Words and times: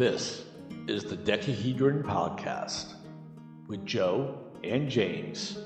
This 0.00 0.44
is 0.88 1.04
the 1.04 1.14
Dekahedron 1.14 2.02
Podcast 2.04 2.94
with 3.68 3.84
Joe 3.84 4.38
and 4.64 4.88
James. 4.88 5.58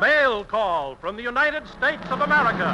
Mail 0.00 0.44
call 0.44 0.96
from 0.96 1.14
the 1.16 1.22
United 1.22 1.68
States 1.68 2.02
of 2.08 2.22
America. 2.22 2.68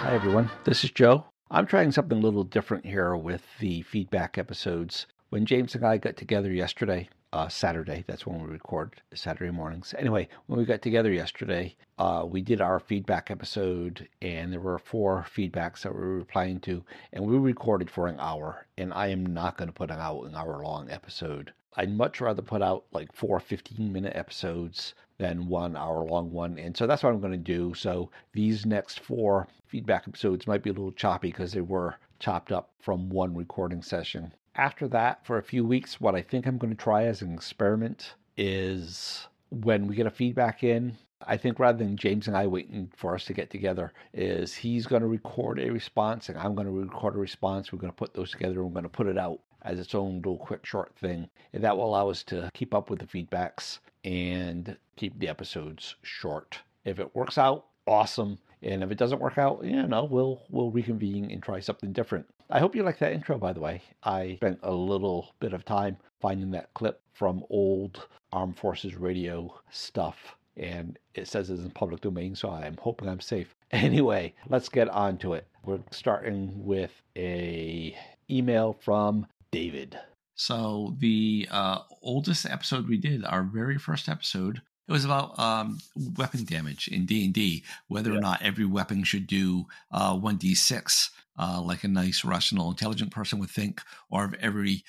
Hi, 0.00 0.14
everyone. 0.14 0.50
This 0.64 0.82
is 0.82 0.90
Joe. 0.90 1.26
I'm 1.50 1.66
trying 1.66 1.92
something 1.92 2.16
a 2.16 2.22
little 2.22 2.44
different 2.44 2.86
here 2.86 3.14
with 3.14 3.44
the 3.60 3.82
feedback 3.82 4.38
episodes. 4.38 5.06
When 5.28 5.44
James 5.44 5.74
and 5.74 5.84
I 5.84 5.98
got 5.98 6.16
together 6.16 6.50
yesterday, 6.50 7.10
uh, 7.32 7.48
Saturday, 7.48 8.04
that's 8.06 8.26
when 8.26 8.42
we 8.42 8.50
record 8.50 9.00
Saturday 9.14 9.50
mornings. 9.50 9.94
Anyway, 9.98 10.28
when 10.46 10.58
we 10.58 10.66
got 10.66 10.82
together 10.82 11.10
yesterday, 11.10 11.74
uh, 11.98 12.24
we 12.28 12.42
did 12.42 12.60
our 12.60 12.78
feedback 12.78 13.30
episode, 13.30 14.06
and 14.20 14.52
there 14.52 14.60
were 14.60 14.78
four 14.78 15.24
feedbacks 15.34 15.82
that 15.82 15.94
we 15.94 16.00
were 16.00 16.18
replying 16.18 16.60
to, 16.60 16.84
and 17.12 17.24
we 17.24 17.36
recorded 17.38 17.90
for 17.90 18.06
an 18.06 18.20
hour. 18.20 18.66
And 18.76 18.92
I 18.92 19.08
am 19.08 19.24
not 19.24 19.56
going 19.56 19.68
to 19.68 19.72
put 19.72 19.90
out 19.90 20.24
an 20.24 20.34
hour 20.34 20.62
long 20.62 20.90
episode. 20.90 21.52
I'd 21.74 21.96
much 21.96 22.20
rather 22.20 22.42
put 22.42 22.60
out 22.60 22.84
like 22.92 23.14
four 23.14 23.40
15 23.40 23.90
minute 23.90 24.14
episodes 24.14 24.92
than 25.16 25.48
one 25.48 25.74
hour 25.74 26.04
long 26.04 26.30
one. 26.32 26.58
And 26.58 26.76
so 26.76 26.86
that's 26.86 27.02
what 27.02 27.14
I'm 27.14 27.20
going 27.20 27.32
to 27.32 27.38
do. 27.38 27.72
So 27.72 28.10
these 28.34 28.66
next 28.66 29.00
four 29.00 29.48
feedback 29.66 30.06
episodes 30.06 30.46
might 30.46 30.62
be 30.62 30.68
a 30.68 30.74
little 30.74 30.92
choppy 30.92 31.28
because 31.28 31.52
they 31.52 31.62
were 31.62 31.96
chopped 32.18 32.52
up 32.52 32.70
from 32.78 33.08
one 33.08 33.34
recording 33.34 33.82
session. 33.82 34.34
After 34.54 34.86
that, 34.88 35.24
for 35.24 35.38
a 35.38 35.42
few 35.42 35.64
weeks, 35.64 36.00
what 36.00 36.14
I 36.14 36.22
think 36.22 36.46
I'm 36.46 36.58
going 36.58 36.74
to 36.74 36.82
try 36.82 37.04
as 37.04 37.22
an 37.22 37.32
experiment 37.32 38.14
is 38.36 39.26
when 39.50 39.86
we 39.86 39.94
get 39.94 40.06
a 40.06 40.10
feedback 40.10 40.62
in, 40.62 40.96
I 41.26 41.36
think 41.36 41.58
rather 41.58 41.78
than 41.78 41.96
James 41.96 42.26
and 42.26 42.36
I 42.36 42.46
waiting 42.46 42.90
for 42.96 43.14
us 43.14 43.24
to 43.26 43.32
get 43.32 43.50
together, 43.50 43.92
is 44.12 44.54
he's 44.54 44.86
going 44.86 45.02
to 45.02 45.08
record 45.08 45.58
a 45.58 45.70
response 45.70 46.28
and 46.28 46.36
I'm 46.36 46.54
going 46.54 46.66
to 46.66 46.72
record 46.72 47.14
a 47.14 47.18
response. 47.18 47.72
We're 47.72 47.78
going 47.78 47.92
to 47.92 47.96
put 47.96 48.14
those 48.14 48.30
together 48.30 48.56
and 48.56 48.64
we're 48.64 48.80
going 48.80 48.82
to 48.84 48.88
put 48.88 49.06
it 49.06 49.18
out 49.18 49.40
as 49.62 49.78
its 49.78 49.94
own 49.94 50.16
little 50.16 50.38
quick 50.38 50.66
short 50.66 50.94
thing. 50.96 51.28
And 51.52 51.62
that 51.64 51.76
will 51.76 51.86
allow 51.86 52.10
us 52.10 52.22
to 52.24 52.50
keep 52.52 52.74
up 52.74 52.90
with 52.90 52.98
the 52.98 53.06
feedbacks 53.06 53.78
and 54.04 54.76
keep 54.96 55.18
the 55.18 55.28
episodes 55.28 55.94
short. 56.02 56.58
If 56.84 56.98
it 56.98 57.14
works 57.14 57.38
out, 57.38 57.66
awesome. 57.86 58.38
And 58.62 58.82
if 58.82 58.90
it 58.90 58.98
doesn't 58.98 59.20
work 59.20 59.38
out, 59.38 59.64
you 59.64 59.82
know, 59.82 60.04
we'll 60.04 60.42
we'll 60.50 60.70
reconvene 60.70 61.30
and 61.30 61.42
try 61.42 61.60
something 61.60 61.92
different. 61.92 62.26
I 62.50 62.60
hope 62.60 62.76
you 62.76 62.82
like 62.82 62.98
that 62.98 63.12
intro, 63.12 63.38
by 63.38 63.52
the 63.52 63.60
way. 63.60 63.82
I 64.02 64.36
spent 64.36 64.60
a 64.62 64.72
little 64.72 65.34
bit 65.40 65.52
of 65.52 65.64
time 65.64 65.96
finding 66.20 66.50
that 66.52 66.72
clip 66.74 67.00
from 67.12 67.44
old 67.50 68.06
Armed 68.32 68.56
Forces 68.56 68.94
radio 68.94 69.58
stuff, 69.70 70.36
and 70.56 70.98
it 71.14 71.28
says 71.28 71.50
it's 71.50 71.62
in 71.62 71.70
public 71.70 72.00
domain, 72.00 72.34
so 72.34 72.50
I'm 72.50 72.76
hoping 72.80 73.08
I'm 73.08 73.20
safe. 73.20 73.54
Anyway, 73.72 74.34
let's 74.50 74.68
get 74.68 74.90
on 74.90 75.16
to 75.16 75.32
it. 75.32 75.46
We're 75.64 75.78
starting 75.90 76.62
with 76.62 76.90
a 77.16 77.96
email 78.28 78.76
from 78.82 79.26
David. 79.50 79.98
So 80.34 80.94
the 80.98 81.48
uh, 81.50 81.78
oldest 82.02 82.44
episode 82.44 82.86
we 82.86 82.98
did, 82.98 83.24
our 83.24 83.42
very 83.42 83.78
first 83.78 84.10
episode, 84.10 84.60
it 84.92 84.96
was 84.96 85.06
about 85.06 85.38
um, 85.38 85.78
weapon 86.18 86.44
damage 86.44 86.86
in 86.86 87.06
D 87.06 87.24
and 87.24 87.32
D. 87.32 87.64
Whether 87.88 88.10
yeah. 88.10 88.18
or 88.18 88.20
not 88.20 88.42
every 88.42 88.66
weapon 88.66 89.04
should 89.04 89.26
do 89.26 89.64
uh, 89.90 90.14
one 90.14 90.36
d 90.36 90.54
six, 90.54 91.10
uh, 91.38 91.62
like 91.62 91.82
a 91.82 91.88
nice, 91.88 92.26
rational, 92.26 92.68
intelligent 92.68 93.10
person 93.10 93.38
would 93.38 93.48
think, 93.48 93.80
or 94.10 94.26
if 94.26 94.34
every 94.34 94.84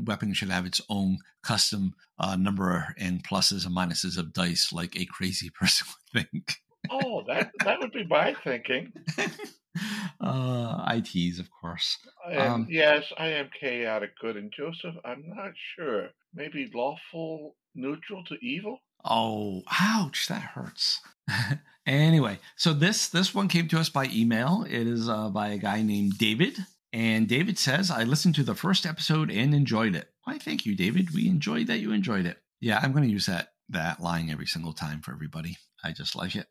weapon 0.00 0.34
should 0.34 0.50
have 0.50 0.66
its 0.66 0.82
own 0.90 1.16
custom 1.42 1.94
uh, 2.18 2.36
number 2.36 2.94
and 2.98 3.24
pluses 3.24 3.64
and 3.64 3.74
minuses 3.74 4.18
of 4.18 4.34
dice, 4.34 4.70
like 4.70 5.00
a 5.00 5.06
crazy 5.06 5.48
person 5.58 5.86
would 6.14 6.24
think. 6.26 6.56
oh, 6.90 7.24
that 7.26 7.50
that 7.64 7.78
would 7.80 7.92
be 7.92 8.04
my 8.04 8.36
thinking. 8.44 8.92
uh, 10.20 10.94
ITs, 10.94 11.38
of 11.38 11.48
course. 11.50 11.96
Um, 12.36 12.66
yes, 12.68 13.02
I 13.16 13.28
am 13.28 13.48
chaotic 13.58 14.10
good, 14.20 14.36
and 14.36 14.52
Joseph, 14.54 14.96
I'm 15.06 15.24
not 15.26 15.52
sure. 15.74 16.10
Maybe 16.34 16.70
lawful 16.74 17.56
neutral 17.74 18.24
to 18.24 18.34
evil. 18.44 18.80
Oh, 19.04 19.62
ouch! 19.80 20.28
That 20.28 20.42
hurts. 20.42 21.00
anyway, 21.86 22.38
so 22.56 22.72
this 22.72 23.08
this 23.08 23.34
one 23.34 23.48
came 23.48 23.68
to 23.68 23.78
us 23.78 23.88
by 23.88 24.06
email. 24.06 24.64
It 24.68 24.86
is 24.86 25.08
uh, 25.08 25.28
by 25.30 25.48
a 25.48 25.58
guy 25.58 25.82
named 25.82 26.18
David, 26.18 26.58
and 26.92 27.28
David 27.28 27.58
says, 27.58 27.90
"I 27.90 28.04
listened 28.04 28.34
to 28.36 28.42
the 28.42 28.54
first 28.54 28.86
episode 28.86 29.30
and 29.30 29.54
enjoyed 29.54 29.94
it." 29.94 30.10
Why, 30.24 30.38
thank 30.38 30.66
you, 30.66 30.74
David. 30.76 31.14
We 31.14 31.28
enjoyed 31.28 31.68
that 31.68 31.78
you 31.80 31.92
enjoyed 31.92 32.26
it. 32.26 32.38
Yeah, 32.60 32.80
I'm 32.82 32.92
going 32.92 33.04
to 33.04 33.10
use 33.10 33.26
that 33.26 33.48
that 33.70 34.00
line 34.00 34.30
every 34.30 34.46
single 34.46 34.72
time 34.72 35.00
for 35.00 35.12
everybody. 35.12 35.56
I 35.84 35.92
just 35.92 36.16
like 36.16 36.34
it. 36.34 36.46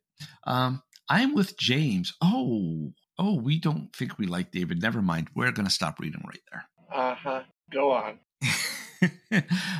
Um, 0.45 0.83
I'm 1.09 1.35
with 1.35 1.57
James. 1.57 2.13
Oh, 2.21 2.93
oh, 3.17 3.39
we 3.39 3.59
don't 3.59 3.95
think 3.95 4.17
we 4.17 4.25
like 4.25 4.51
David. 4.51 4.81
Never 4.81 5.01
mind. 5.01 5.29
We're 5.35 5.51
going 5.51 5.67
to 5.67 5.73
stop 5.73 5.99
reading 5.99 6.23
right 6.25 6.41
there. 6.51 6.65
Uh 6.91 7.15
huh. 7.15 7.43
Go 7.71 7.91
on. 7.91 8.19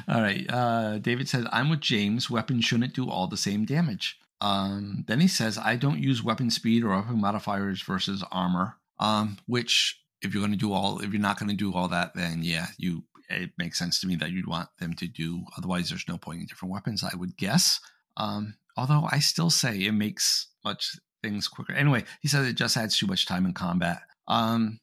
all 0.07 0.21
right. 0.21 0.45
Uh, 0.49 0.97
David 0.99 1.29
says, 1.29 1.45
I'm 1.51 1.69
with 1.69 1.81
James. 1.81 2.29
Weapons 2.29 2.65
shouldn't 2.65 2.93
do 2.93 3.09
all 3.09 3.27
the 3.27 3.37
same 3.37 3.65
damage. 3.65 4.17
Um, 4.41 5.05
then 5.07 5.19
he 5.19 5.27
says, 5.27 5.57
I 5.57 5.75
don't 5.75 5.99
use 5.99 6.23
weapon 6.23 6.49
speed 6.51 6.83
or 6.83 6.89
weapon 6.89 7.19
modifiers 7.19 7.81
versus 7.81 8.23
armor. 8.31 8.75
Um, 8.99 9.37
which, 9.45 10.01
if 10.21 10.33
you're 10.33 10.41
going 10.41 10.51
to 10.51 10.57
do 10.57 10.73
all, 10.73 10.99
if 10.99 11.11
you're 11.11 11.21
not 11.21 11.39
going 11.39 11.49
to 11.49 11.55
do 11.55 11.73
all 11.73 11.87
that, 11.89 12.13
then 12.15 12.41
yeah, 12.43 12.67
you 12.77 13.03
it 13.29 13.51
makes 13.57 13.77
sense 13.77 13.99
to 13.99 14.07
me 14.07 14.15
that 14.15 14.31
you'd 14.31 14.47
want 14.47 14.69
them 14.79 14.93
to 14.95 15.07
do. 15.07 15.43
Otherwise, 15.57 15.89
there's 15.89 16.07
no 16.07 16.17
point 16.17 16.39
in 16.39 16.45
different 16.45 16.73
weapons. 16.73 17.03
I 17.03 17.15
would 17.15 17.37
guess. 17.37 17.79
Um, 18.15 18.55
although 18.75 19.07
I 19.11 19.19
still 19.19 19.49
say 19.49 19.77
it 19.83 19.91
makes 19.91 20.47
much 20.63 20.97
things 21.21 21.47
quicker. 21.47 21.73
Anyway, 21.73 22.03
he 22.21 22.27
says 22.27 22.47
it 22.47 22.53
just 22.53 22.77
adds 22.77 22.97
too 22.97 23.07
much 23.07 23.25
time 23.25 23.45
in 23.45 23.53
combat. 23.53 24.01
Um, 24.27 24.79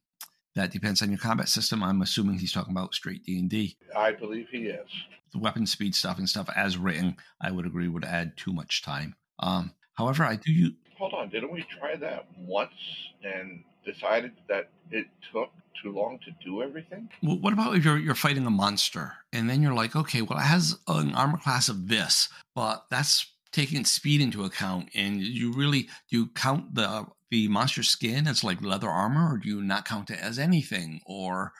that 0.54 0.70
depends 0.70 1.02
on 1.02 1.10
your 1.10 1.18
combat 1.18 1.48
system. 1.48 1.82
I'm 1.82 2.02
assuming 2.02 2.38
he's 2.38 2.52
talking 2.52 2.72
about 2.72 2.94
straight 2.94 3.24
D 3.24 3.38
and 3.38 3.50
D. 3.50 3.76
I 3.96 4.12
believe 4.12 4.48
he 4.50 4.66
is. 4.68 4.88
The 5.32 5.38
weapon 5.38 5.66
speed 5.66 5.94
stuff 5.94 6.18
and 6.18 6.28
stuff 6.28 6.48
as 6.54 6.78
written, 6.78 7.16
I 7.40 7.50
would 7.50 7.66
agree 7.66 7.88
would 7.88 8.04
add 8.04 8.36
too 8.36 8.52
much 8.52 8.82
time. 8.82 9.16
Um, 9.40 9.72
however, 9.94 10.24
I 10.24 10.36
do. 10.36 10.52
You 10.52 10.72
hold 10.96 11.12
on. 11.14 11.28
Didn't 11.28 11.52
we 11.52 11.66
try 11.78 11.96
that 11.96 12.26
once 12.38 12.72
and 13.22 13.64
decided 13.84 14.32
that 14.48 14.70
it 14.90 15.06
took 15.32 15.50
too 15.82 15.92
long 15.92 16.18
to 16.24 16.30
do 16.44 16.62
everything? 16.62 17.08
Well, 17.22 17.38
what 17.38 17.52
about 17.52 17.76
if 17.76 17.84
you're 17.84 17.98
you're 17.98 18.14
fighting 18.14 18.46
a 18.46 18.50
monster 18.50 19.14
and 19.32 19.50
then 19.50 19.60
you're 19.62 19.74
like, 19.74 19.96
okay, 19.96 20.22
well, 20.22 20.38
it 20.38 20.42
has 20.42 20.78
an 20.88 21.14
armor 21.14 21.38
class 21.38 21.68
of 21.68 21.88
this, 21.88 22.28
but 22.54 22.84
that's 22.90 23.33
taking 23.54 23.84
speed 23.84 24.20
into 24.20 24.44
account 24.44 24.90
and 24.94 25.22
you 25.22 25.52
really 25.52 25.82
do 26.10 26.18
you 26.18 26.26
count 26.34 26.74
the 26.74 27.06
the 27.30 27.48
monster 27.48 27.82
skin 27.82 28.26
as 28.28 28.44
like 28.44 28.62
leather 28.62 28.88
armor, 28.88 29.34
or 29.34 29.38
do 29.38 29.48
you 29.48 29.60
not 29.62 29.84
count 29.84 30.10
it 30.10 30.20
as 30.20 30.38
anything? 30.38 31.00
Or 31.06 31.52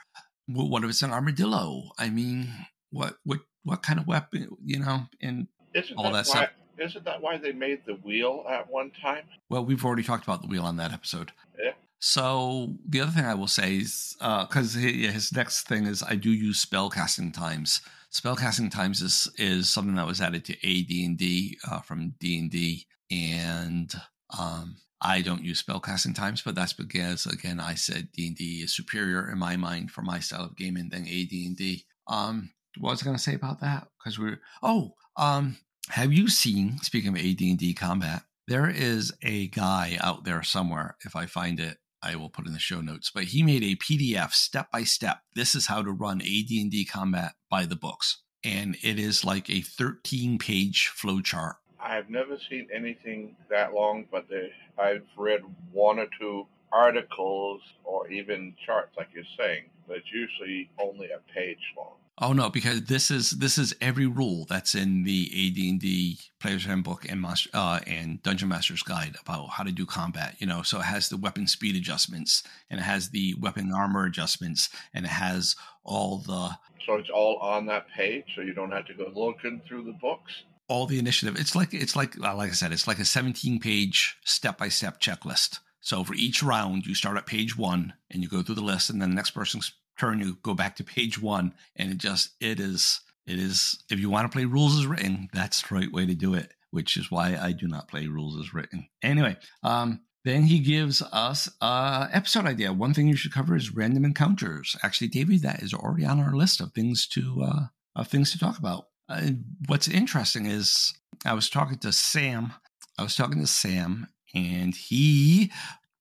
what 0.47 0.85
if 0.85 0.91
it's 0.91 1.03
an 1.03 1.11
armadillo? 1.11 1.91
I 1.99 2.11
mean, 2.11 2.53
what 2.91 3.17
what 3.25 3.41
what 3.65 3.83
kind 3.83 3.99
of 3.99 4.07
weapon? 4.07 4.49
You 4.65 4.81
know, 4.81 5.07
and 5.21 5.49
isn't 5.75 5.97
all 5.97 6.05
that, 6.05 6.13
that 6.13 6.27
stuff. 6.27 6.51
Why, 6.77 6.85
isn't 6.85 7.05
that 7.05 7.21
why 7.21 7.39
they 7.39 7.53
made 7.53 7.83
the 7.87 7.95
wheel 7.95 8.45
at 8.49 8.71
one 8.71 8.93
time? 9.03 9.25
Well, 9.49 9.65
we've 9.65 9.85
already 9.85 10.03
talked 10.05 10.25
about 10.25 10.43
the 10.43 10.49
wheel 10.49 10.65
on 10.65 10.77
that 10.77 10.93
episode. 10.93 11.33
Yeah. 11.59 11.73
So 11.99 12.75
the 12.89 13.01
other 13.01 13.11
thing 13.11 13.25
I 13.25 13.35
will 13.35 13.49
say 13.49 13.79
is 13.79 14.15
because 14.21 14.77
uh, 14.77 14.81
his 14.81 15.33
next 15.33 15.67
thing 15.67 15.87
is 15.87 16.03
I 16.03 16.17
do 16.17 16.31
use 16.31 16.61
spell 16.61 16.91
casting 16.91 17.33
times. 17.33 17.81
Spell 18.15 18.37
casting 18.37 18.71
times 18.71 19.03
is 19.03 19.29
is 19.39 19.69
something 19.69 19.97
that 19.97 20.07
was 20.07 20.21
added 20.21 20.45
to 20.45 20.53
AD 20.55 21.05
and 21.05 21.19
D 21.19 21.59
uh, 21.69 21.81
from 21.81 22.15
D 22.21 22.87
and 23.11 23.93
um, 24.39 24.77
I 25.01 25.21
don't 25.21 25.43
use 25.43 25.61
spellcasting 25.61 26.15
times, 26.15 26.41
but 26.41 26.55
that's 26.55 26.73
because 26.73 27.27
again 27.27 27.59
I 27.59 27.75
said 27.75 28.11
D 28.13 28.29
and 28.29 28.37
D 28.37 28.61
is 28.63 28.75
superior 28.75 29.29
in 29.33 29.39
my 29.39 29.57
mind 29.57 29.91
for 29.91 30.03
my 30.03 30.21
style 30.21 30.45
of 30.45 30.57
gaming 30.57 30.91
than 30.91 31.09
AD 31.09 31.33
and 31.33 31.57
D. 31.57 31.87
Um, 32.07 32.51
what 32.79 32.91
was 32.91 33.03
I 33.03 33.05
going 33.05 33.17
to 33.17 33.23
say 33.23 33.35
about 33.35 33.61
that? 33.63 33.89
Because 33.99 34.17
we're 34.17 34.41
oh, 34.63 34.95
um, 35.17 35.57
have 35.89 36.13
you 36.13 36.29
seen? 36.29 36.79
Speaking 36.83 37.11
of 37.11 37.17
AD 37.17 37.41
and 37.41 37.59
D 37.59 37.75
combat, 37.75 38.23
there 38.47 38.71
is 38.71 39.13
a 39.25 39.49
guy 39.49 39.99
out 40.01 40.23
there 40.23 40.45
somewhere. 40.45 40.97
If 41.05 41.17
I 41.17 41.27
find 41.27 41.59
it, 41.59 41.79
I 42.05 42.17
will 42.17 42.31
put 42.31 42.47
in 42.47 42.53
the 42.53 42.59
show 42.59 42.81
notes. 42.81 43.11
But 43.13 43.25
he 43.25 43.43
made 43.43 43.63
a 43.63 43.77
PDF 43.77 44.33
step 44.33 44.71
by 44.71 44.85
step. 44.85 45.21
This 45.35 45.55
is 45.55 45.67
how 45.67 45.83
to 45.83 45.91
run 45.91 46.21
AD 46.21 46.51
and 46.51 46.71
D 46.71 46.85
combat 46.85 47.33
by 47.51 47.65
the 47.65 47.77
books, 47.77 48.23
and 48.45 48.77
it 48.83 48.99
is 48.99 49.25
like 49.25 49.49
a 49.49 49.63
13 49.63 50.39
page 50.39 50.93
flowchart 50.95 51.55
I've 51.85 52.09
never 52.09 52.39
seen 52.49 52.67
anything 52.73 53.37
that 53.51 53.75
long, 53.75 54.07
but 54.11 54.27
they, 54.31 54.51
I've 54.79 55.05
read 55.19 55.43
one 55.71 55.99
or 55.99 56.07
two 56.19 56.47
articles 56.73 57.61
or 57.85 58.09
even 58.11 58.55
charts, 58.65 58.97
like 58.97 59.09
you're 59.15 59.25
saying, 59.39 59.65
but 59.87 59.99
it's 59.99 60.11
usually 60.11 60.71
only 60.83 61.11
a 61.11 61.21
page 61.35 61.59
long. 61.77 61.93
Oh 62.19 62.33
no, 62.33 62.49
because 62.49 62.85
this 62.85 63.11
is 63.11 63.33
this 63.33 63.59
is 63.59 63.75
every 63.81 64.07
rule 64.07 64.47
that's 64.49 64.77
in 64.77 65.03
the 65.03 65.25
AD&D 65.33 66.19
Player's 66.41 66.65
Handbook 66.65 67.11
and 67.11 67.21
Master 67.21 67.51
uh, 67.53 67.81
and 67.89 68.23
Dungeon 68.23 68.49
Master's 68.49 68.85
Guide 68.85 69.17
about 69.21 69.51
how 69.51 69.65
to 69.65 69.73
do 69.73 69.85
combat. 69.85 70.37
You 70.39 70.47
know, 70.47 70.63
so 70.63 70.79
it 70.79 70.85
has 70.85 71.09
the 71.09 71.17
weapon 71.17 71.49
speed 71.49 71.75
adjustments 71.75 72.45
and 72.71 72.79
it 72.79 72.85
has 72.85 73.11
the 73.11 73.35
weapon 73.41 73.73
armor 73.73 74.05
adjustments 74.05 74.69
and 74.93 75.05
it 75.05 75.11
has 75.11 75.57
all 75.83 76.19
the. 76.19 76.51
So 76.87 76.95
it's 76.97 77.11
all 77.11 77.39
on 77.39 77.67
that 77.67 77.87
page, 77.97 78.27
so 78.37 78.43
you 78.43 78.55
don't 78.55 78.71
have 78.71 78.87
to 78.87 78.95
go 78.95 79.11
looking 79.15 79.61
through 79.67 79.85
the 79.85 79.99
books. 80.01 80.45
all 80.69 80.87
the 80.87 80.99
initiative. 81.01 81.37
It's 81.37 81.57
like 81.57 81.75
it's 81.75 81.97
like 81.97 82.17
like 82.17 82.51
I 82.51 82.53
said, 82.55 82.73
it's 82.73 82.87
like 82.87 83.01
a 83.01 83.05
17 83.05 83.59
page 83.59 84.19
step 84.25 84.57
by 84.59 84.69
step 84.69 85.01
checklist. 85.01 85.59
So 85.81 86.05
for 86.05 86.15
each 86.15 86.43
round, 86.43 86.87
you 86.87 86.95
start 86.95 87.17
at 87.17 87.27
page 87.27 87.59
one 87.59 87.95
and 88.11 88.23
you 88.23 88.29
go 88.29 88.43
through 88.43 88.55
the 88.55 88.61
list, 88.63 88.89
and 88.89 89.03
then 89.03 89.11
the 89.11 89.17
next 89.17 89.33
person's 89.33 89.73
turn, 89.99 90.21
you 90.21 90.39
go 90.43 90.55
back 90.55 90.77
to 90.77 90.85
page 90.85 91.21
one, 91.21 91.55
and 91.77 91.91
it 91.91 91.99
just 91.99 92.31
it 92.41 92.61
is 92.61 93.01
it 93.27 93.39
is 93.39 93.83
if 93.91 93.99
you 93.99 94.11
want 94.11 94.31
to 94.31 94.35
play 94.35 94.45
rules 94.45 94.79
as 94.79 94.87
written, 94.87 95.29
that's 95.33 95.63
the 95.63 95.75
right 95.75 95.93
way 95.93 96.07
to 96.07 96.15
do 96.15 96.35
it. 96.35 96.53
Which 96.71 96.97
is 96.97 97.11
why 97.11 97.37
I 97.37 97.53
do 97.53 97.69
not 97.69 97.89
play 97.89 98.09
rules 98.09 98.39
as 98.39 98.53
written. 98.53 98.89
Anyway, 99.01 99.37
um, 99.63 100.01
then 100.25 100.45
he 100.45 100.59
gives 100.59 101.03
us 101.13 101.49
a 101.61 102.09
episode 102.13 102.47
idea. 102.47 102.73
One 102.73 102.95
thing 102.95 103.07
you 103.07 103.17
should 103.17 103.33
cover 103.33 103.55
is 103.55 103.75
random 103.75 104.05
encounters. 104.05 104.75
Actually, 104.83 105.09
David, 105.09 105.43
that 105.43 105.63
is 105.63 105.73
already 105.73 106.05
on 106.05 106.19
our 106.19 106.35
list 106.35 106.61
of 106.61 106.73
things 106.73 107.07
to 107.09 107.45
uh, 107.47 107.67
of 107.95 108.09
things 108.09 108.33
to 108.33 108.39
talk 108.39 108.59
about. 108.59 108.87
Uh, 109.09 109.31
what's 109.67 109.87
interesting 109.87 110.47
is 110.47 110.95
I 111.25 111.35
was 111.35 111.51
talking 111.51 111.79
to 111.79 111.93
Sam. 111.93 112.55
I 112.99 113.03
was 113.03 113.17
talking 113.17 113.41
to 113.41 113.47
Sam, 113.47 114.09
and 114.35 114.75
he 114.75 115.53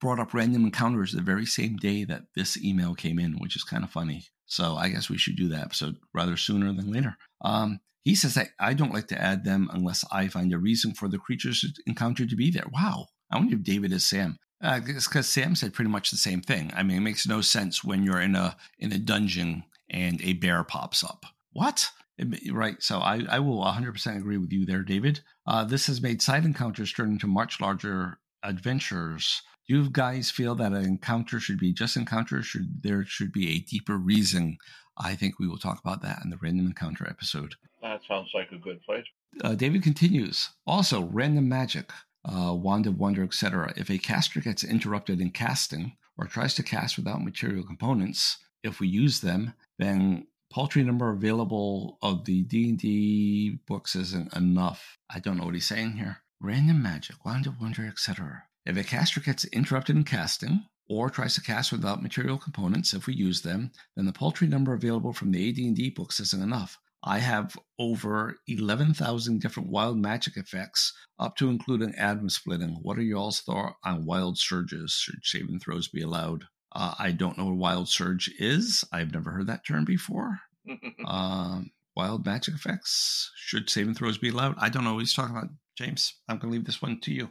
brought 0.04 0.20
up 0.20 0.34
random 0.34 0.66
encounters 0.66 1.14
the 1.14 1.22
very 1.22 1.46
same 1.46 1.78
day 1.78 2.04
that 2.04 2.26
this 2.36 2.62
email 2.62 2.94
came 2.94 3.18
in, 3.18 3.40
which 3.40 3.56
is 3.56 3.64
kind 3.64 3.84
of 3.84 3.90
funny. 3.90 4.26
So 4.46 4.76
I 4.76 4.90
guess 4.90 5.10
we 5.10 5.18
should 5.18 5.38
do 5.38 5.48
that 5.48 5.64
episode 5.64 5.96
rather 6.14 6.36
sooner 6.36 6.74
than 6.74 6.92
later. 6.92 7.16
Um, 7.42 7.80
he 8.04 8.14
says 8.14 8.34
that 8.34 8.50
I 8.60 8.74
don't 8.74 8.94
like 8.94 9.08
to 9.08 9.20
add 9.20 9.46
them 9.46 9.70
unless 9.72 10.04
I 10.12 10.28
find 10.28 10.52
a 10.52 10.58
reason 10.58 10.94
for 10.94 11.08
the 11.08 11.18
creatures 11.18 11.66
encountered 11.88 12.30
to 12.30 12.36
be 12.36 12.52
there. 12.52 12.68
Wow. 12.72 13.08
I 13.32 13.38
wonder 13.38 13.56
if 13.56 13.64
David 13.64 13.94
is 13.94 14.06
Sam. 14.06 14.38
Uh, 14.62 14.82
it's 14.86 15.08
because 15.08 15.28
Sam 15.28 15.56
said 15.56 15.74
pretty 15.74 15.90
much 15.90 16.12
the 16.12 16.18
same 16.18 16.42
thing. 16.42 16.72
I 16.76 16.84
mean, 16.84 16.98
it 16.98 17.02
makes 17.02 17.26
no 17.26 17.40
sense 17.40 17.82
when 17.82 18.04
you're 18.04 18.22
in 18.22 18.36
a 18.36 18.58
in 18.78 18.92
a 18.92 19.00
dungeon 19.00 19.64
and 19.90 20.22
a 20.22 20.34
bear 20.34 20.64
pops 20.66 21.04
up. 21.04 21.26
What? 21.54 21.90
It, 22.18 22.54
right. 22.54 22.76
So 22.84 23.00
I, 23.00 23.24
I 23.30 23.40
will 23.40 23.64
100% 23.64 24.18
agree 24.18 24.38
with 24.38 24.52
you 24.52 24.66
there, 24.66 24.84
David. 24.84 25.22
Uh, 25.48 25.64
this 25.64 25.88
has 25.88 26.02
made 26.02 26.22
side 26.22 26.46
encounters 26.46 26.92
turn 26.92 27.14
into 27.14 27.28
much 27.28 27.62
larger 27.62 28.20
adventures. 28.44 29.42
Do 29.68 29.76
you 29.76 29.90
guys 29.90 30.30
feel 30.30 30.56
that 30.56 30.74
an 30.74 30.84
encounter 30.84 31.40
should 31.40 31.60
be 31.60 31.72
just 31.72 31.96
encounter? 31.96 32.44
Should 32.44 32.84
there 32.84 33.06
should 33.06 33.32
be 33.32 33.50
a 33.50 33.60
deeper 33.60 33.98
reason? 33.98 34.58
I 34.98 35.16
think 35.16 35.40
we 35.40 35.48
will 35.48 35.58
talk 35.58 35.80
about 35.80 36.02
that 36.02 36.20
in 36.24 36.30
the 36.30 36.38
random 36.42 36.68
encounter 36.68 37.08
episode. 37.10 37.56
That 37.82 38.02
sounds 38.08 38.30
like 38.34 38.52
a 38.52 38.58
good 38.58 38.82
place. 38.84 39.06
Uh, 39.42 39.56
David 39.56 39.82
continues. 39.84 40.50
Also, 40.68 41.04
random 41.04 41.48
magic, 41.48 41.92
uh, 42.26 42.54
wand 42.54 42.88
of 42.88 43.00
wonder, 43.00 43.24
etc. 43.24 43.74
If 43.78 43.90
a 43.90 43.98
caster 43.98 44.42
gets 44.42 44.64
interrupted 44.64 45.22
in 45.22 45.32
casting 45.32 45.96
or 46.18 46.28
tries 46.28 46.54
to 46.56 46.64
cast 46.64 46.98
without 46.98 47.24
material 47.24 47.64
components, 47.66 48.38
if 48.64 48.80
we 48.80 48.88
use 48.88 49.22
them, 49.22 49.54
then 49.80 50.28
paltry 50.52 50.84
number 50.84 51.10
available 51.10 51.98
of 52.02 52.26
the 52.26 52.44
D&D 52.44 53.60
books 53.66 53.96
isn't 53.96 54.36
enough. 54.36 54.98
I 55.10 55.20
don't 55.20 55.38
know 55.38 55.46
what 55.46 55.56
he's 55.56 55.68
saying 55.68 55.94
here. 55.94 56.18
Random 56.40 56.82
magic, 56.82 57.26
wand 57.26 57.48
of 57.48 57.60
wonder, 57.60 57.86
etc. 57.88 58.44
If 58.66 58.78
a 58.78 58.84
caster 58.84 59.20
gets 59.20 59.46
interrupted 59.46 59.96
in 59.96 60.04
casting 60.04 60.64
or 60.88 61.10
tries 61.10 61.36
to 61.36 61.42
cast 61.42 61.72
without 61.72 62.02
material 62.02 62.38
components, 62.38 62.94
if 62.94 63.08
we 63.08 63.14
use 63.14 63.42
them, 63.42 63.72
then 63.96 64.06
the 64.06 64.14
paltry 64.14 64.48
number 64.48 64.74
available 64.74 65.14
from 65.14 65.32
the 65.32 65.50
AD&D 65.50 65.90
books 65.92 66.20
isn't 66.20 66.42
enough. 66.42 66.78
I 67.04 67.20
have 67.20 67.58
over 67.78 68.40
11,000 68.48 69.42
different 69.42 69.70
wild 69.70 69.98
magic 69.98 70.38
effects, 70.38 70.94
up 71.20 71.36
to 71.36 71.50
including 71.50 71.94
atom 71.96 72.30
splitting. 72.30 72.80
What 72.82 72.98
are 72.98 73.02
y'all's 73.02 73.42
thoughts 73.42 73.76
on 73.84 74.06
wild 74.06 74.38
surges? 74.38 74.94
Should 74.94 75.26
saving 75.26 75.60
throws 75.60 75.90
be 75.90 76.02
allowed? 76.02 76.46
Uh, 76.72 76.94
I 76.98 77.12
don't 77.12 77.38
know 77.38 77.46
what 77.46 77.58
wild 77.58 77.90
surge 77.90 78.32
is. 78.40 78.86
I've 78.94 79.12
never 79.12 79.32
heard 79.32 79.48
that 79.48 79.66
term 79.66 79.84
before. 79.84 80.40
um, 81.06 81.72
wild 81.96 82.26
magic 82.26 82.56
effects. 82.56 83.32
Should 83.36 83.70
saving 83.70 83.96
throws 83.96 84.18
be 84.18 84.30
allowed? 84.30 84.56
I 84.58 84.70
don't 84.70 84.86
know 84.86 84.94
what 84.94 85.00
he's 85.00 85.14
talking 85.14 85.36
about, 85.36 85.50
James. 85.78 86.14
I'm 86.30 86.38
going 86.38 86.54
to 86.54 86.58
leave 86.58 86.66
this 86.66 86.82
one 86.82 87.02
to 87.02 87.14
you. 87.14 87.30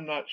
I'm 0.00 0.06
not 0.06 0.24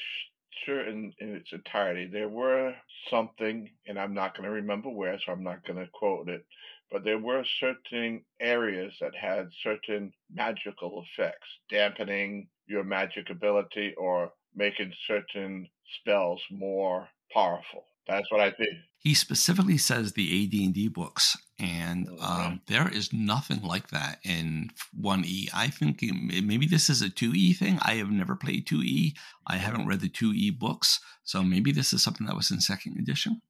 sure 0.64 0.88
in, 0.88 1.12
in 1.20 1.36
its 1.36 1.52
entirety. 1.52 2.08
There 2.08 2.30
were 2.30 2.74
something, 3.10 3.70
and 3.86 4.00
I'm 4.00 4.14
not 4.14 4.34
going 4.34 4.46
to 4.46 4.56
remember 4.56 4.88
where, 4.90 5.20
so 5.20 5.34
I'm 5.34 5.44
not 5.44 5.68
going 5.68 5.78
to 5.78 5.92
quote 5.92 6.30
it. 6.30 6.46
But 6.90 7.04
there 7.04 7.20
were 7.20 7.44
certain 7.60 8.24
areas 8.40 8.94
that 9.02 9.14
had 9.14 9.50
certain 9.62 10.14
magical 10.34 11.04
effects, 11.04 11.50
dampening 11.70 12.48
your 12.66 12.86
magic 12.86 13.30
ability 13.30 13.94
or 13.98 14.32
making 14.56 14.94
certain 15.06 15.68
spells 16.00 16.42
more 16.50 17.10
powerful. 17.34 17.84
That's 18.08 18.32
what 18.32 18.42
I 18.42 18.52
think. 18.52 18.70
He 19.00 19.14
specifically 19.14 19.78
says 19.78 20.14
the 20.14 20.46
AD&D 20.46 20.90
books, 20.90 21.38
and 21.60 22.10
um, 22.20 22.62
there 22.68 22.90
is 22.90 23.14
nothing 23.14 23.62
like 23.62 23.90
that 23.90 24.20
in 24.24 24.72
1E. 25.02 25.50
I 25.54 25.68
think 25.68 26.02
maybe 26.02 26.66
this 26.66 26.90
is 26.90 27.02
a 27.02 27.10
2E 27.10 27.56
thing. 27.58 27.80
I 27.84 27.96
have 27.96 28.10
never 28.10 28.36
played 28.36 28.68
2E. 28.68 29.14
I 29.46 29.58
haven't 29.58 29.88
read 29.88 30.02
the 30.02 30.10
2E 30.10 30.60
books, 30.60 31.00
so 31.24 31.42
maybe 31.44 31.72
this 31.72 31.94
is 31.94 32.04
something 32.04 32.28
that 32.28 32.36
was 32.36 32.52
in 32.52 32.60
second 32.60 32.98
edition. 32.98 33.42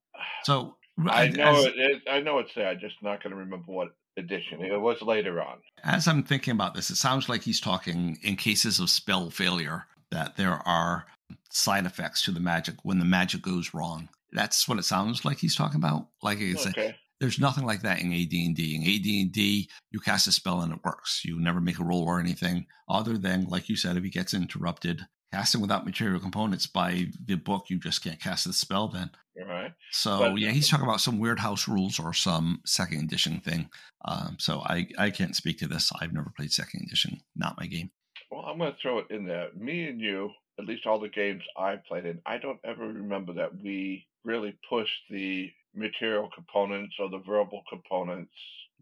So 0.44 0.76
I 1.10 1.30
know 1.30 1.56
as, 1.56 1.66
it 1.66 1.76
is. 1.78 2.02
I 2.10 2.20
know 2.20 2.40
it's 2.40 2.54
there. 2.56 2.68
I'm 2.68 2.80
just 2.80 3.02
not 3.02 3.24
going 3.24 3.32
to 3.32 3.38
remember 3.38 3.72
what 3.72 3.90
edition. 4.18 4.62
It 4.64 4.80
was 4.80 5.02
later 5.02 5.42
on. 5.42 5.58
As 5.84 6.08
I'm 6.08 6.24
thinking 6.24 6.52
about 6.52 6.74
this, 6.74 6.90
it 6.90 6.98
sounds 6.98 7.30
like 7.30 7.44
he's 7.44 7.62
talking 7.62 8.18
in 8.24 8.36
cases 8.36 8.80
of 8.80 8.90
spell 8.90 9.30
failure 9.30 9.86
that 10.12 10.38
there 10.38 10.62
are 10.68 11.06
side 11.52 11.86
effects 11.86 12.24
to 12.24 12.32
the 12.32 12.40
magic 12.40 12.76
when 12.84 13.00
the 13.00 13.06
magic 13.06 13.42
goes 13.42 13.74
wrong. 13.74 14.10
That's 14.32 14.68
what 14.68 14.80
it 14.80 14.86
sounds 14.86 15.26
like 15.26 15.38
he's 15.38 15.56
talking 15.56 15.80
about. 15.80 16.08
Like 16.22 16.40
I 16.40 16.54
said, 16.54 16.78
okay. 16.78 16.96
there's 17.20 17.40
nothing 17.40 17.66
like 17.66 17.82
that 17.82 18.02
in 18.02 18.12
AD&D. 18.12 18.76
In 18.76 18.82
AD&D, 18.82 19.70
you 19.92 20.00
cast 20.00 20.28
a 20.28 20.32
spell 20.32 20.62
and 20.62 20.74
it 20.74 20.80
works. 20.84 21.22
You 21.24 21.40
never 21.40 21.62
make 21.62 21.80
a 21.80 21.84
roll 21.84 22.04
or 22.04 22.20
anything 22.20 22.66
other 22.90 23.18
than, 23.18 23.46
like 23.46 23.70
you 23.70 23.76
said, 23.76 23.98
if 23.98 24.04
he 24.04 24.10
gets 24.10 24.34
interrupted, 24.34 25.02
casting 25.34 25.62
without 25.62 25.86
material 25.86 26.20
components 26.20 26.68
by 26.68 27.08
the 27.26 27.36
book, 27.36 27.66
you 27.70 27.80
just 27.80 28.04
can't 28.04 28.22
cast 28.22 28.46
the 28.46 28.54
spell 28.54 28.88
then. 28.88 29.10
Right. 29.48 29.74
So 29.92 30.20
but, 30.20 30.40
yeah, 30.40 30.52
he's 30.52 30.70
talking 30.70 30.88
about 30.88 31.02
some 31.02 31.20
weird 31.20 31.40
house 31.40 31.68
rules 31.68 32.00
or 32.00 32.14
some 32.14 32.62
second 32.66 33.04
edition 33.04 33.40
thing. 33.42 33.70
Um, 34.06 34.38
so 34.40 34.62
I 34.66 34.88
I 34.98 35.12
can't 35.12 35.36
speak 35.36 35.60
to 35.60 35.68
this. 35.68 35.92
I've 36.02 36.14
never 36.14 36.32
played 36.36 36.52
second 36.52 36.84
edition. 36.88 37.20
Not 37.36 37.58
my 37.60 37.68
game. 37.68 37.92
Well, 38.32 38.46
I'm 38.46 38.58
going 38.58 38.72
to 38.72 38.78
throw 38.82 39.00
it 39.00 39.08
in 39.10 39.26
there. 39.26 39.50
Me 39.56 39.88
and 39.88 40.02
you, 40.02 40.32
at 40.60 40.66
least 40.66 40.86
all 40.86 41.00
the 41.00 41.10
games 41.10 41.44
I 41.58 41.76
played 41.88 42.06
in, 42.06 42.20
I 42.26 42.38
don't 42.38 42.60
ever 42.66 42.88
remember 42.88 43.34
that 43.34 43.52
we 43.62 44.07
really 44.24 44.58
pushed 44.70 45.04
the 45.10 45.52
material 45.76 46.30
components 46.34 46.96
or 47.00 47.10
the 47.10 47.20
verbal 47.20 47.64
components. 47.70 48.34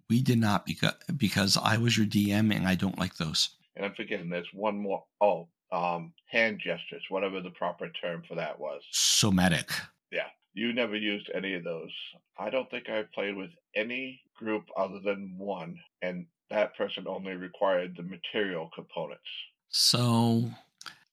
We 0.09 0.21
did 0.21 0.39
not 0.39 0.65
because 0.65 0.93
because 1.17 1.57
I 1.57 1.77
was 1.77 1.97
your 1.97 2.05
DM 2.05 2.55
and 2.55 2.67
I 2.67 2.75
don't 2.75 2.99
like 2.99 3.15
those. 3.15 3.49
And 3.75 3.85
I'm 3.85 3.95
forgetting 3.95 4.29
there's 4.29 4.47
one 4.53 4.77
more. 4.77 5.03
Oh, 5.19 5.49
um, 5.71 6.13
hand 6.27 6.61
gestures, 6.63 7.03
whatever 7.09 7.41
the 7.41 7.49
proper 7.51 7.89
term 7.89 8.23
for 8.27 8.35
that 8.35 8.59
was. 8.59 8.81
Somatic. 8.91 9.69
Yeah. 10.11 10.27
You 10.53 10.71
never 10.71 10.95
used 10.95 11.29
any 11.33 11.53
of 11.55 11.63
those. 11.63 11.91
I 12.39 12.49
don't 12.49 12.69
think 12.69 12.89
I 12.89 13.03
played 13.13 13.35
with 13.35 13.49
any 13.75 14.21
group 14.37 14.63
other 14.77 14.99
than 15.03 15.33
one, 15.37 15.77
and 16.01 16.25
that 16.49 16.77
person 16.77 17.05
only 17.07 17.33
required 17.33 17.95
the 17.97 18.03
material 18.03 18.69
components. 18.73 19.27
So 19.69 20.49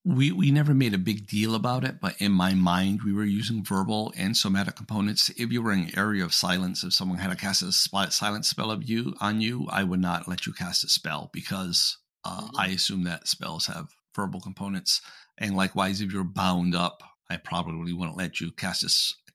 we 0.04 0.32
we 0.32 0.50
never 0.50 0.74
made 0.74 0.94
a 0.94 0.98
big 0.98 1.26
deal 1.26 1.54
about 1.54 1.84
it, 1.84 2.00
but 2.00 2.20
in 2.20 2.32
my 2.32 2.54
mind, 2.54 3.02
we 3.04 3.12
were 3.12 3.24
using 3.24 3.64
verbal 3.64 4.12
and 4.16 4.36
somatic 4.36 4.74
components. 4.74 5.30
If 5.36 5.52
you 5.52 5.62
were 5.62 5.72
in 5.72 5.80
an 5.80 5.98
area 5.98 6.24
of 6.24 6.34
silence, 6.34 6.82
if 6.82 6.92
someone 6.92 7.18
had 7.18 7.30
to 7.30 7.36
cast 7.36 7.62
a 7.62 7.72
silent 7.72 8.44
spell 8.44 8.70
of 8.70 8.88
you 8.88 9.14
on 9.20 9.40
you, 9.40 9.68
I 9.70 9.84
would 9.84 10.00
not 10.00 10.26
let 10.26 10.46
you 10.46 10.52
cast 10.52 10.82
a 10.82 10.88
spell 10.88 11.30
because 11.32 11.98
uh, 12.24 12.42
mm-hmm. 12.42 12.58
I 12.58 12.68
assume 12.68 13.04
that 13.04 13.28
spells 13.28 13.66
have 13.66 13.88
verbal 14.14 14.40
components. 14.40 15.00
And 15.38 15.56
likewise, 15.56 16.00
if 16.00 16.12
you're 16.12 16.24
bound 16.24 16.74
up, 16.74 17.02
I 17.30 17.36
probably 17.36 17.92
wouldn't 17.92 18.18
let 18.18 18.40
you 18.40 18.50
cast 18.50 18.84
a 18.84 18.88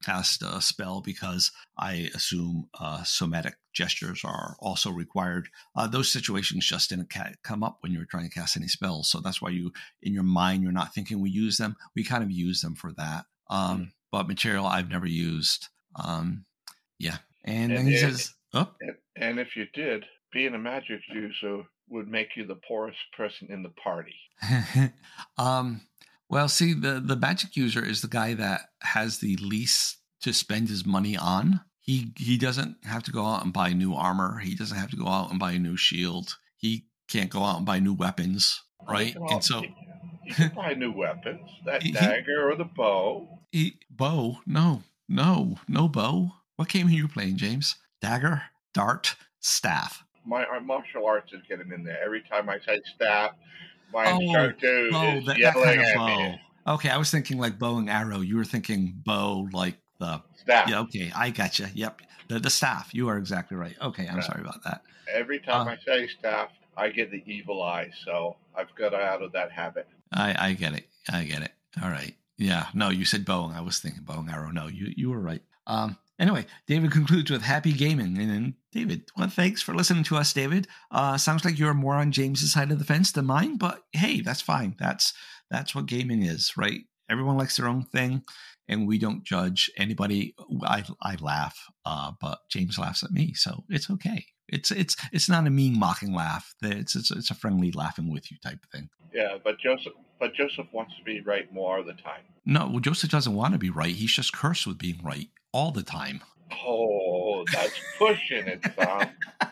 cast 0.04 0.42
a 0.42 0.62
spell 0.62 1.02
because 1.02 1.52
I 1.78 2.10
assume 2.14 2.70
uh, 2.80 3.04
somatic 3.04 3.56
gestures 3.74 4.24
are 4.24 4.56
also 4.60 4.92
required. 4.92 5.50
Uh, 5.76 5.88
those 5.88 6.12
situations 6.12 6.66
just 6.66 6.90
didn't 6.90 7.10
ca- 7.10 7.34
come 7.44 7.64
up 7.64 7.78
when 7.82 7.92
you 7.92 8.00
were 8.00 8.06
trying 8.06 8.30
to 8.30 8.34
cast 8.34 8.58
any 8.58 8.68
spells, 8.68 9.10
so 9.10 9.20
that's 9.20 9.42
why 9.42 9.50
you, 9.50 9.72
in 10.02 10.14
your 10.14 10.24
mind, 10.24 10.64
you're 10.64 10.72
not 10.72 10.94
thinking 10.94 11.20
we 11.20 11.30
use 11.30 11.58
them. 11.58 11.76
We 11.96 12.04
kind 12.04 12.24
of 12.24 12.32
use 12.32 12.62
them 12.62 12.76
for 12.76 12.92
that. 12.94 13.26
Um, 13.50 13.80
mm 13.80 13.92
But 14.12 14.28
material 14.28 14.66
I've 14.66 14.90
never 14.90 15.08
used. 15.08 15.68
Um, 15.96 16.46
yeah, 17.00 17.18
and, 17.44 17.72
and 17.72 17.78
then 17.78 17.88
he 17.88 17.96
it, 17.96 18.00
says, 18.00 18.34
"Oh." 18.54 18.72
And 19.16 19.40
if 19.40 19.56
you 19.56 19.66
did, 19.74 20.06
being 20.32 20.54
a 20.54 20.60
magic 20.60 21.02
user 21.14 21.64
would 21.90 22.08
make 22.08 22.36
you 22.36 22.46
the 22.46 22.60
poorest 22.68 23.00
person 23.16 23.48
in 23.50 23.64
the 23.64 23.70
party. 23.70 24.16
um, 25.38 25.82
well, 26.30 26.50
see, 26.50 26.74
the 26.74 27.02
the 27.04 27.16
magic 27.16 27.56
user 27.56 27.84
is 27.84 28.02
the 28.02 28.08
guy 28.08 28.34
that 28.34 28.62
has 28.82 29.20
the 29.20 29.38
least 29.38 29.98
to 30.22 30.34
spend 30.34 30.70
his 30.70 30.86
money 30.86 31.16
on. 31.16 31.62
He 31.80 32.12
he 32.18 32.38
doesn't 32.38 32.78
have 32.86 33.04
to 33.04 33.12
go 33.12 33.26
out 33.26 33.44
and 33.44 33.54
buy 33.54 33.74
new 33.74 33.94
armor. 33.94 34.40
He 34.40 34.56
doesn't 34.56 34.78
have 34.78 34.92
to 34.92 34.98
go 34.98 35.08
out 35.08 35.30
and 35.30 35.40
buy 35.40 35.54
a 35.54 35.60
new 35.60 35.78
shield. 35.78 36.36
He 36.58 36.86
can't 37.08 37.30
go 37.30 37.44
out 37.44 37.58
and 37.58 37.66
buy 37.66 37.80
new 37.80 37.94
weapons, 37.94 38.62
right? 38.88 39.16
and 39.16 39.44
so 39.44 39.62
he 40.24 40.34
can 40.34 40.52
buy 40.54 40.74
new 40.74 40.92
weapons. 40.92 41.50
That 41.66 41.84
he, 41.84 41.92
dagger 41.92 42.50
or 42.50 42.56
the 42.56 42.66
bow. 42.66 43.40
He, 43.52 43.80
bow? 43.90 44.40
No, 44.46 44.84
no, 45.08 45.60
no 45.68 45.88
bow. 45.88 46.34
What 46.58 46.68
game 46.68 46.88
are 46.88 46.92
you 46.92 47.08
playing, 47.08 47.38
James? 47.38 47.78
Dagger, 48.02 48.44
dart, 48.74 49.16
staff. 49.40 50.04
my 50.26 50.44
uh, 50.44 50.60
martial 50.60 51.06
arts 51.06 51.32
is 51.32 51.42
getting 51.48 51.72
in 51.72 51.84
there. 51.84 52.04
Every 52.04 52.24
time 52.30 52.50
I 52.50 52.60
say 52.66 52.82
staff, 52.96 53.32
my 53.94 54.12
Oh, 54.12 54.20
bow, 54.20 55.18
is 55.18 55.26
that, 55.26 55.38
that 55.42 55.54
kind 55.54 55.80
of 55.82 55.86
bow. 55.96 56.36
Okay, 56.74 56.90
I 56.90 56.98
was 56.98 57.10
thinking 57.12 57.38
like 57.40 57.58
bow 57.58 57.78
and 57.78 57.90
arrow. 57.90 58.20
You 58.22 58.38
were 58.38 58.44
thinking 58.46 58.94
bow 59.06 59.48
like 59.54 59.76
the 60.00 60.22
Staff. 60.36 60.70
yeah. 60.70 60.80
Okay, 60.82 61.12
I 61.16 61.30
gotcha. 61.30 61.70
Yep, 61.74 62.02
the 62.28 62.40
the 62.40 62.50
staff. 62.50 62.90
You 62.94 63.08
are 63.10 63.18
exactly 63.18 63.58
right. 63.58 63.76
Okay, 63.82 64.08
I'm 64.08 64.18
Yeah. 64.18 64.22
sorry 64.24 64.42
about 64.42 64.64
that. 64.64 64.82
Every 65.14 65.40
time 65.40 65.68
Uh. 65.68 65.72
I 65.72 65.78
say 65.86 66.08
staff, 66.08 66.50
I 66.76 66.90
get 66.90 67.10
the 67.12 67.24
evil 67.26 67.64
eye. 67.64 67.90
So 68.06 68.36
I've 68.56 68.74
got 68.76 68.94
out 68.94 69.22
of 69.22 69.32
that 69.32 69.52
habit. 69.52 69.88
I 70.12 70.36
I 70.50 70.54
get 70.54 70.74
it. 70.74 70.88
I 71.10 71.24
get 71.24 71.42
it. 71.42 71.52
All 71.82 71.90
right. 71.90 72.16
Yeah. 72.38 72.68
No, 72.74 72.90
you 72.90 73.06
said 73.06 73.26
bow. 73.26 73.46
and 73.46 73.56
I 73.56 73.62
was 73.62 73.80
thinking 73.80 74.04
bow 74.04 74.20
and 74.20 74.30
arrow. 74.30 74.52
No, 74.52 74.68
you 74.68 74.94
you 74.96 75.10
were 75.10 75.20
right. 75.20 75.42
Um. 75.68 75.98
Anyway, 76.20 76.46
David 76.66 76.92
concludes 76.92 77.30
with 77.30 77.44
happy 77.44 77.74
gaming, 77.74 78.18
and 78.18 78.30
then 78.30 78.56
David. 78.72 79.10
Well, 79.16 79.30
thanks 79.30 79.62
for 79.62 79.76
listening 79.76 80.04
to 80.06 80.16
us, 80.18 80.34
David. 80.34 80.68
Uh, 80.90 81.18
sounds 81.18 81.46
like 81.46 81.60
you're 81.60 81.76
more 81.76 81.96
on 81.96 82.12
James's 82.12 82.54
side 82.54 82.72
of 82.72 82.80
the 82.80 82.86
fence 82.86 83.12
than 83.12 83.26
mine, 83.26 83.58
but 83.58 83.84
hey, 83.92 84.22
that's 84.22 84.42
fine. 84.42 84.76
That's 84.80 85.14
that's 85.52 85.76
what 85.76 85.86
gaming 85.86 86.24
is, 86.24 86.58
right? 86.58 86.82
Everyone 87.10 87.38
likes 87.38 87.58
their 87.58 87.68
own 87.68 87.84
thing, 87.84 88.24
and 88.68 88.88
we 88.88 88.98
don't 88.98 89.24
judge 89.24 89.70
anybody. 89.78 90.34
I 90.64 90.84
I 91.02 91.16
laugh, 91.20 91.58
uh, 91.86 92.14
but 92.20 92.40
James 92.50 92.80
laughs 92.80 93.04
at 93.04 93.12
me, 93.12 93.34
so 93.34 93.64
it's 93.70 93.90
okay. 93.92 94.26
It's 94.50 94.72
it's 94.72 94.96
it's 95.12 95.30
not 95.30 95.46
a 95.46 95.50
mean 95.50 95.78
mocking 95.78 96.14
laugh. 96.14 96.56
It's 96.62 96.96
it's, 96.96 97.12
it's 97.12 97.32
a 97.32 97.36
friendly 97.36 97.72
laughing 97.72 98.12
with 98.12 98.32
you 98.32 98.38
type 98.42 98.60
of 98.64 98.70
thing. 98.70 98.90
Yeah, 99.14 99.38
but 99.44 99.60
Joseph, 99.60 99.94
but 100.20 100.34
Joseph 100.34 100.68
wants 100.72 100.96
to 100.98 101.04
be 101.04 101.22
right 101.22 101.52
more 101.54 101.80
of 101.80 101.86
the 101.86 101.94
time. 101.94 102.24
No, 102.46 102.68
well, 102.68 102.80
Joseph 102.80 103.10
doesn't 103.10 103.36
want 103.36 103.54
to 103.54 103.60
be 103.60 103.70
right. 103.70 103.94
He's 103.94 104.14
just 104.14 104.34
cursed 104.34 104.68
with 104.68 104.78
being 104.78 105.02
right 105.04 105.30
all 105.52 105.72
the 105.72 105.84
time. 105.84 106.22
Oh, 106.66 107.44
that's 107.52 107.80
pushing 107.98 108.48
it, 108.48 108.66
son. 108.76 109.12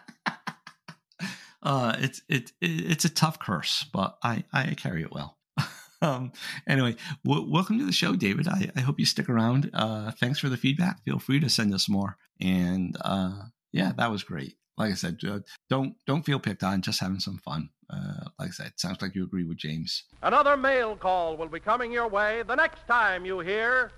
Uh, 1.65 1.95
it's 1.97 2.21
it, 2.29 2.51
it 2.61 2.91
it's 2.91 3.05
a 3.05 3.09
tough 3.09 3.39
curse, 3.39 3.85
but 3.91 4.19
I 4.21 4.43
I 4.53 4.75
carry 4.75 5.01
it 5.01 5.11
well. 5.11 5.39
um, 6.03 6.31
anyway, 6.67 6.95
w- 7.25 7.51
welcome 7.51 7.79
to 7.79 7.85
the 7.85 7.91
show, 7.91 8.15
David. 8.15 8.47
I, 8.47 8.69
I 8.75 8.81
hope 8.81 8.99
you 8.99 9.05
stick 9.07 9.27
around. 9.29 9.71
Uh, 9.73 10.11
thanks 10.11 10.37
for 10.37 10.47
the 10.47 10.57
feedback. 10.57 11.03
Feel 11.03 11.17
free 11.17 11.39
to 11.39 11.49
send 11.49 11.73
us 11.73 11.89
more. 11.89 12.17
And 12.39 12.95
uh, 13.03 13.45
yeah, 13.75 13.91
that 13.98 14.10
was 14.10 14.24
great. 14.24 14.55
Like 14.77 14.91
I 14.91 14.96
said, 14.96 15.20
uh, 15.27 15.39
don't 15.70 15.96
don't 16.08 16.25
feel 16.25 16.39
picked 16.39 16.63
on. 16.63 16.82
Just 16.82 17.01
having 17.01 17.20
some 17.20 17.38
fun. 17.39 17.70
Uh, 17.89 18.29
like 18.39 18.48
I 18.48 18.51
said, 18.51 18.72
sounds 18.77 19.01
like 19.01 19.13
you 19.15 19.24
agree 19.24 19.44
with 19.44 19.58
James. 19.58 20.05
Another 20.24 20.55
mail 20.55 20.96
call 20.96 21.36
will 21.36 21.50
be 21.50 21.60
coming 21.60 21.91
your 21.91 22.08
way 22.08 22.44
the 22.48 22.55
next 22.55 22.88
time 22.88 23.25
you 23.25 23.39
hear. 23.41 23.91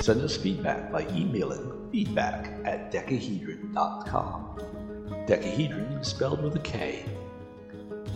Send 0.00 0.20
us 0.20 0.36
feedback 0.36 0.92
by 0.92 1.08
emailing 1.08 1.88
feedback 1.90 2.50
at 2.64 2.92
dekahedron.com. 2.92 4.58
Dekahedron 5.26 6.00
is 6.00 6.08
spelled 6.08 6.42
with 6.42 6.56
a 6.56 6.60
K. 6.60 7.06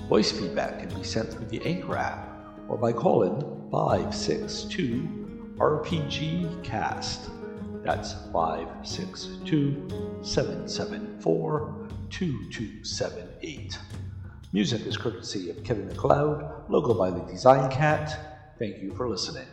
Voice 0.09 0.31
feedback 0.33 0.79
can 0.81 0.95
be 0.97 1.03
sent 1.03 1.33
through 1.33 1.47
the 1.47 1.65
Anchor 1.67 1.97
app 1.97 2.29
or 2.69 2.77
by 2.77 2.93
calling 2.93 3.41
562 3.71 5.55
RPG 5.57 6.63
Cast. 6.63 7.31
That's 7.83 8.15
562 8.33 10.21
774 10.23 11.89
2278. 12.11 13.79
Music 14.53 14.87
is 14.87 14.97
courtesy 14.97 15.51
of 15.51 15.65
Kevin 15.65 15.89
MacLeod, 15.89 16.69
logo 16.69 16.95
by 16.95 17.11
the 17.11 17.21
DesignKat. 17.21 18.17
Thank 18.59 18.83
you 18.83 18.95
for 18.95 19.09
listening. 19.09 19.47